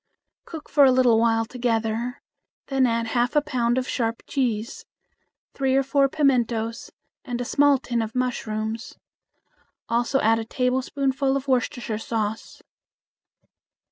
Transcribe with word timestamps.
Cook 0.45 0.67
for 0.67 0.83
a 0.83 0.91
little 0.91 1.19
while 1.19 1.45
together, 1.45 2.23
then 2.69 2.87
add 2.87 3.09
half 3.09 3.35
a 3.35 3.41
pound 3.43 3.77
of 3.77 3.87
sharp 3.87 4.23
cheese, 4.25 4.83
three 5.53 5.75
or 5.75 5.83
four 5.83 6.09
pimentos, 6.09 6.89
and 7.23 7.39
a 7.39 7.45
small 7.45 7.77
tin 7.77 8.01
of 8.01 8.15
mushrooms; 8.15 8.95
also 9.87 10.19
add 10.21 10.39
a 10.39 10.43
tablespoonful 10.43 11.37
of 11.37 11.47
Worcestershire 11.47 11.99
sauce. 11.99 12.63